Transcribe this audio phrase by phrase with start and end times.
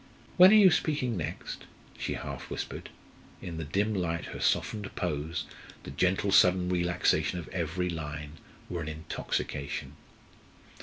[0.35, 1.65] "When are you speaking next?"
[1.95, 2.89] she half whispered.
[3.39, 5.45] In the dim light her softened pose,
[5.83, 8.31] the gentle sudden relaxation of every line,
[8.67, 9.93] were an intoxication.